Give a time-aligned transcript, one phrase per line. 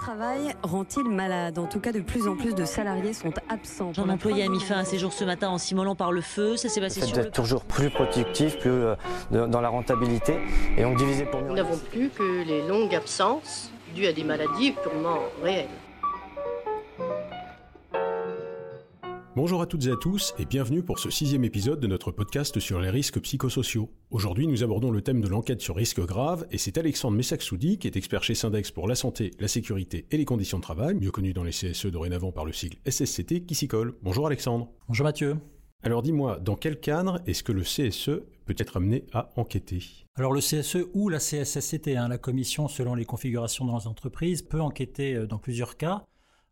[0.00, 1.58] travail rend-il malade?
[1.58, 3.92] En tout cas, de plus en plus de salariés sont absents.
[3.98, 6.56] Un employé a mis fin à ses jours ce matin en s'immolant par le feu.
[6.56, 7.22] Ça s'est passé sur le...
[7.24, 8.94] d'être toujours plus productif, plus euh,
[9.30, 10.38] de- dans la rentabilité,
[10.76, 11.48] et donc diviser pour mieux.
[11.48, 15.66] Nous n'avons plus que les longues absences dues à des maladies purement réelles.
[19.42, 22.60] Bonjour à toutes et à tous et bienvenue pour ce sixième épisode de notre podcast
[22.60, 23.88] sur les risques psychosociaux.
[24.10, 27.86] Aujourd'hui, nous abordons le thème de l'enquête sur risques graves et c'est Alexandre Messac-Soudi, qui
[27.86, 31.10] est expert chez Syndex pour la santé, la sécurité et les conditions de travail, mieux
[31.10, 33.94] connu dans les CSE dorénavant par le sigle SSCT, qui s'y colle.
[34.02, 34.68] Bonjour Alexandre.
[34.88, 35.38] Bonjour Mathieu.
[35.82, 39.82] Alors dis-moi, dans quel cadre est-ce que le CSE peut être amené à enquêter?
[40.16, 44.42] Alors le CSE ou la CSSCT, hein, la commission selon les configurations dans les entreprises,
[44.42, 46.04] peut enquêter euh, dans plusieurs cas,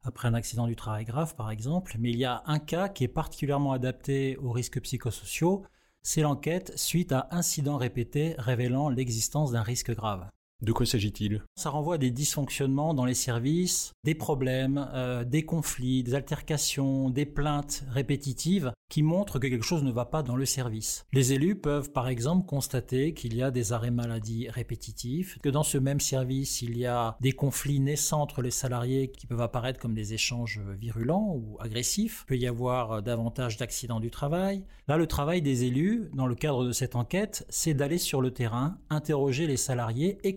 [0.09, 3.05] après un accident du travail grave par exemple, mais il y a un cas qui
[3.05, 5.65] est particulièrement adapté aux risques psychosociaux,
[6.03, 10.29] c'est l'enquête suite à incidents répétés révélant l'existence d'un risque grave.
[10.61, 11.45] De quoi s'agit-il?
[11.55, 17.11] Ça renvoie à des dysfonctionnements dans les services, des problèmes, euh, des conflits, des altercations,
[17.11, 21.05] des plaintes répétitives qui montrent que quelque chose ne va pas dans le service.
[21.13, 25.63] Les élus peuvent par exemple constater qu'il y a des arrêts maladie répétitifs, que dans
[25.63, 29.79] ce même service il y a des conflits naissants entre les salariés qui peuvent apparaître
[29.79, 32.25] comme des échanges virulents ou agressifs.
[32.25, 34.65] Il peut y avoir davantage d'accidents du travail.
[34.89, 38.33] Là, le travail des élus, dans le cadre de cette enquête, c'est d'aller sur le
[38.33, 40.37] terrain, interroger les salariés et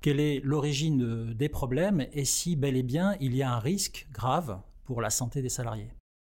[0.00, 4.06] quelle est l'origine des problèmes et si bel et bien il y a un risque
[4.12, 5.88] grave pour la santé des salariés.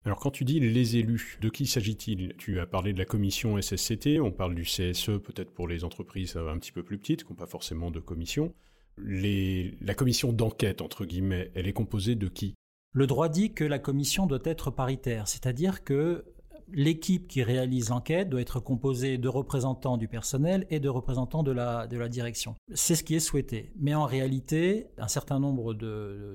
[0.05, 2.33] Alors quand tu dis les élus, de qui s'agit-il?
[2.37, 6.35] Tu as parlé de la commission SSCT, on parle du CSE peut-être pour les entreprises
[6.35, 8.53] un petit peu plus petites, qui n'ont pas forcément de commission.
[8.97, 12.53] Les- La commission d'enquête, entre guillemets, elle est composée de qui?
[12.93, 16.25] Le droit dit que la commission doit être paritaire, c'est-à-dire que
[16.73, 21.51] l'équipe qui réalise l'enquête doit être composée de représentants du personnel et de représentants de
[21.51, 22.55] la, direction.
[22.73, 23.71] C'est ce qui est souhaité.
[23.77, 25.73] Mais en réalité, un certain nombre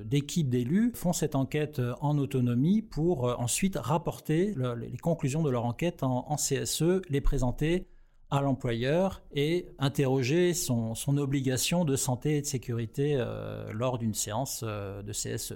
[0.05, 5.51] d'équipes d'élus font cette enquête en autonomie pour euh, ensuite rapporter le- les conclusions de
[5.51, 7.87] leur enquête en, CSE, les présenter
[8.31, 14.63] à l'employeur et interroger son, obligation de santé et de sécurité euh, lors d'une séance
[14.67, 15.55] euh, de CSE.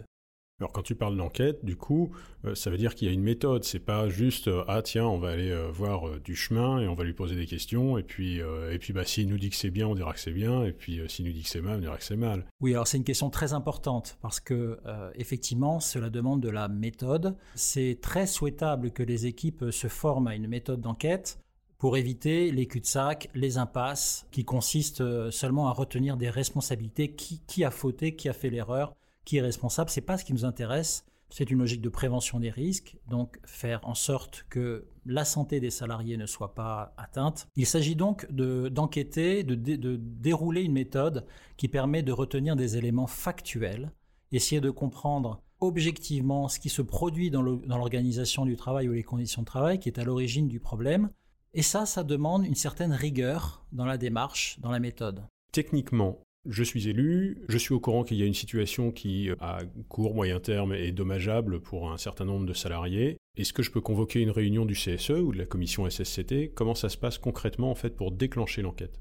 [0.63, 2.13] Alors quand tu parles d'enquête, du coup,
[2.45, 3.65] euh, ça veut dire qu'il y a une méthode.
[3.65, 6.95] C'est pas juste euh, ah tiens, on va aller euh, voir du chemin et on
[6.95, 8.39] va lui poser des questions et puis
[8.71, 10.71] et puis bah s'il nous dit que c'est bien, on dira que c'est bien et
[10.73, 12.47] puis s'il nous dit que c'est mal, on dira que c'est mal.
[12.61, 14.79] Oui, alors c'est une question très importante parce que
[15.17, 17.35] effectivement, cela demande de la méthode.
[17.57, 21.41] C'est très souhaitable que les équipes se forment à une méthode d'enquête
[21.79, 27.11] pour éviter les cul-de-sac, les impasses, qui consistent seulement à retenir des responsabilités.
[27.11, 28.95] Qui, qui a fauté, qui a fait l'erreur,
[29.25, 31.05] qui est responsable C'est pas ce qui nous intéresse.
[31.31, 35.71] C'est une logique de prévention des risques, donc faire en sorte que la santé des
[35.71, 37.49] salariés ne soit pas atteinte.
[37.57, 41.25] Il s'agit donc de- d'enquêter, de, dé- de dérouler une méthode
[41.57, 43.93] qui permet de retenir des éléments factuels,
[44.31, 49.41] essayer de comprendre objectivement ce qui se produit dans l'organisation du travail ou les conditions
[49.43, 51.09] de travail qui est à l'origine du problème.
[51.55, 55.25] Et ça, ça demande une certaine rigueur dans la démarche, dans la méthode.
[55.53, 56.19] Techniquement,
[56.49, 59.61] je suis élu, je suis au courant qu'il y a une situation qui, euh, à
[59.89, 63.19] court, moyen terme, est dommageable pour un certain nombre de salariés.
[63.37, 66.75] Est-ce que je peux convoquer une réunion du CSE ou de la commission SSCT Comment
[66.75, 69.01] ça se passe concrètement en fait pour déclencher l'enquête?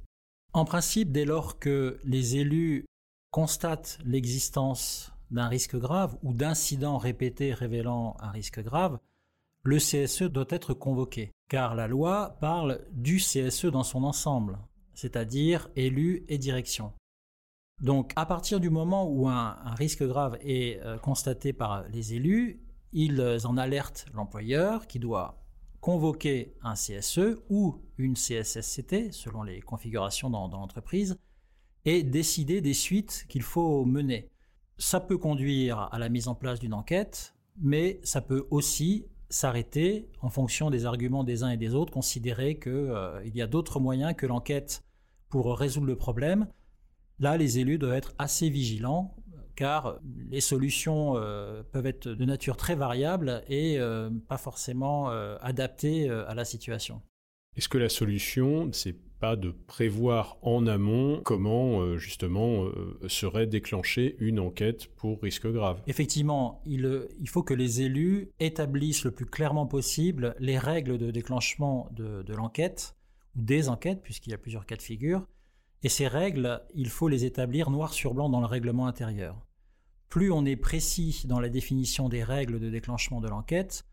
[0.53, 2.85] En principe, dès lors que les élus
[3.31, 9.00] constatent l'existence d'un risque grave ou d'incidents répétés révélant un risque grave,
[9.63, 14.59] le CSE doit être convoqué, car la loi parle du CSE dans son ensemble,
[14.94, 16.94] c'est-à-dire élus et direction.
[17.81, 22.61] Donc, à partir du moment où un, risque grave est euh, constaté par les élus,
[22.93, 25.43] ils en alertent l'employeur qui doit
[25.79, 31.17] convoquer un CSE ou une CSSCT, selon les configurations dans, dans l'entreprise,
[31.85, 34.29] et décider des suites qu'il faut mener.
[34.77, 40.07] Ça peut conduire à la mise en place d'une enquête, mais ça peut aussi s'arrêter
[40.21, 44.13] en fonction des arguments des uns et des autres, considérer qu'il y a d'autres moyens
[44.15, 44.83] que l'enquête
[45.29, 46.47] pour résoudre le problème.
[47.21, 49.15] Là, les élus doivent être assez vigilants
[49.55, 49.99] car
[50.31, 56.09] les solutions euh, peuvent être de nature très variable et euh, pas forcément euh, adaptées
[56.09, 57.03] à la situation.
[57.55, 62.66] Est-ce que la solution, c'est pas de prévoir en amont comment justement
[63.07, 65.79] serait déclenchée une enquête pour risque grave?
[65.85, 71.11] Effectivement, il, il faut que les élus établissent le plus clairement possible les règles de
[71.11, 72.96] déclenchement de, de l'enquête,
[73.35, 75.28] ou des enquêtes, puisqu'il y a plusieurs cas de figure,
[75.83, 79.35] et ces règles, il faut les établir noir sur blanc dans le règlement intérieur.
[80.09, 83.85] Plus on est précis dans la définition des règles de déclenchement de l'enquête,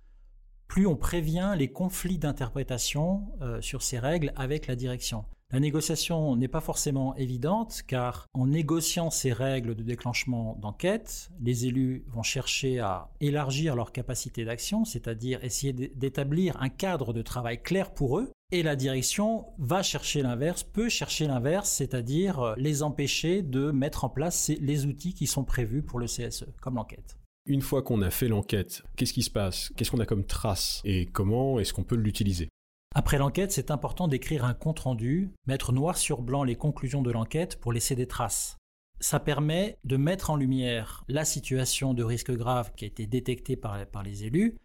[0.66, 5.24] plus on prévient les conflits d'interprétation euh, sur ces règles avec la direction.
[5.50, 11.64] La négociation n'est pas forcément évidente car en négociant ces règles de déclenchement d'enquête, les
[11.64, 17.62] élus vont chercher à élargir leur capacité d'action, c'est-à-dire essayer d'établir un cadre de travail
[17.62, 18.30] clair pour eux.
[18.50, 24.04] Et la direction va chercher l'inverse, peut chercher l'inverse, c'est-à-dire euh, les empêcher de mettre
[24.04, 27.18] en place les outils qui sont prévus pour le CSE, comme l'enquête.
[27.44, 29.70] Une fois qu'on a fait l'enquête, qu'est-ce qui se passe?
[29.76, 30.80] Qu'est-ce qu'on a comme trace?
[30.86, 32.48] Et comment est-ce qu'on peut l'utiliser?
[32.94, 37.60] Après l'enquête, c'est important d'écrire un compte-rendu, mettre noir sur blanc les conclusions de l'enquête
[37.60, 38.56] pour laisser des traces.
[38.98, 43.56] Ça permet de mettre en lumière la situation de risque grave qui a été détectée
[43.56, 44.56] par, par les élus.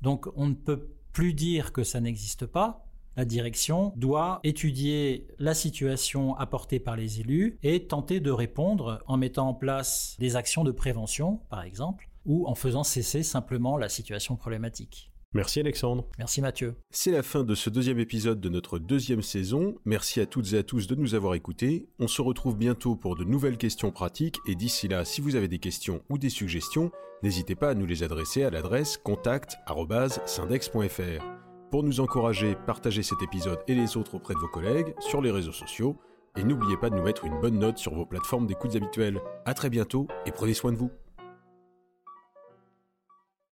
[0.00, 2.86] Donc on ne peut plus dire que ça n'existe pas.
[3.16, 9.16] La direction doit étudier la situation apportée par les élus et tenter de répondre en
[9.16, 13.88] mettant en place des actions de prévention, par exemple, ou en faisant cesser simplement la
[13.88, 15.10] situation problématique.
[15.34, 16.06] Merci Alexandre.
[16.18, 16.74] Merci Mathieu.
[16.90, 19.76] C'est la fin de ce deuxième épisode de notre deuxième saison.
[19.86, 21.88] Merci à toutes et à tous de nous avoir écoutés.
[21.98, 25.48] On se retrouve bientôt pour de nouvelles questions pratiques et d'ici là, si vous avez
[25.48, 26.90] des questions ou des suggestions,
[27.22, 31.41] n'hésitez pas à nous les adresser à l'adresse contact@syndex.fr.
[31.72, 35.30] Pour nous encourager, partagez cet épisode et les autres auprès de vos collègues sur les
[35.30, 35.96] réseaux sociaux
[36.36, 39.22] et n'oubliez pas de nous mettre une bonne note sur vos plateformes d'écoute habituelles.
[39.46, 40.90] À très bientôt et prenez soin de vous.